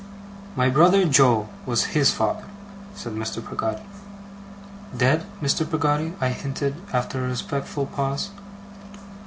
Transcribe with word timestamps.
'My 0.55 0.67
brother 0.67 1.05
Joe 1.05 1.47
was 1.67 1.93
his 1.93 2.09
father,' 2.09 2.47
said 2.95 3.13
Mr. 3.13 3.37
Peggotty. 3.47 3.83
'Dead, 4.97 5.27
Mr. 5.43 5.61
Peggotty?' 5.63 6.15
I 6.19 6.29
hinted, 6.29 6.73
after 6.91 7.23
a 7.23 7.27
respectful 7.29 7.85
pause. 7.85 8.31